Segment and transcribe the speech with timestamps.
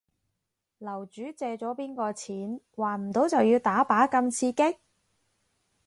[0.79, 2.59] 樓主借咗邊個錢？
[2.75, 4.77] 還唔到就要打靶咁刺激